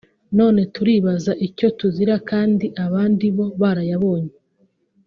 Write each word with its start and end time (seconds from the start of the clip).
none 0.37 0.61
turibaza 0.73 1.31
icyo 1.47 1.67
tuzira 1.79 2.15
kandi 2.29 2.65
abandi 2.85 3.25
bo 3.35 3.45
barayabonye 3.61 4.33